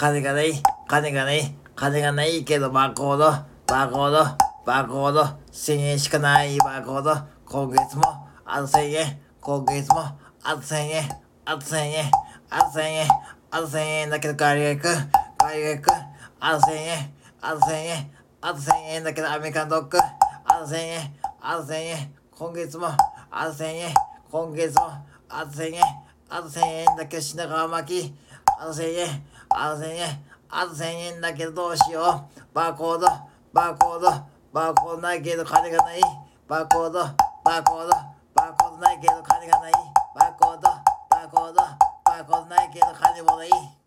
[0.00, 0.54] 金がない、
[0.88, 3.24] 金がない、金がないけどバーコード、
[3.66, 4.16] バーコード、
[4.64, 5.20] バーコード、
[5.52, 8.02] 1000円しかないバーコード、今月も
[8.46, 11.10] あと1000円、今月もあと1000円、
[11.44, 12.10] あと1000円、
[12.48, 13.08] あと1000円、
[13.50, 14.88] あと1000円だけど帰りが行く、
[15.38, 15.90] 帰りが行く、
[16.40, 17.12] あと1000円、
[17.42, 18.10] あと1000円、
[18.40, 22.86] あと1000円だけどアメリカンドッグ、あと1000円、あと1000円、今月も
[23.30, 23.94] あと1000円、
[24.30, 24.92] 今月も
[25.28, 25.82] あと1000円、
[26.30, 28.14] あと1000円だけど品川巻き、
[28.60, 29.08] あと1000円、
[29.48, 32.40] あと1000円、あと1000円だけどどうしよう。
[32.52, 33.06] バーコード、
[33.54, 34.10] バーコード、
[34.52, 36.00] バーコードないけど金がない。
[36.46, 37.88] バーコード、バーコード、
[38.34, 39.72] バーコードないけど金がない。
[40.14, 43.79] バーコード、バーコード、バーコードないけど金もない。